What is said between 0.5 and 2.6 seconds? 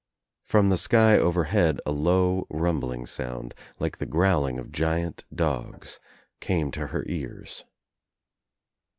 the sky overhead a low